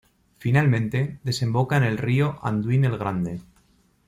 [0.39, 3.39] Finalmente, desemboca en el río Anduin el Grande.